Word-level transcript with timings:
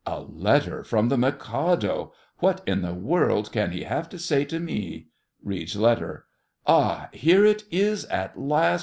A 0.07 0.21
letter 0.21 0.83
from 0.83 1.09
the 1.09 1.15
Mikado! 1.25 2.11
What 2.39 2.61
in 2.65 2.81
the 2.81 2.95
world 2.95 3.51
can 3.51 3.69
he 3.69 3.83
have 3.83 4.09
to 4.09 4.17
say 4.17 4.45
to 4.45 4.59
me? 4.59 5.09
(Reads 5.43 5.75
letter.) 5.75 6.25
Ah, 6.65 7.09
here 7.13 7.45
it 7.45 7.65
is 7.71 8.05
at 8.05 8.35
last! 8.35 8.79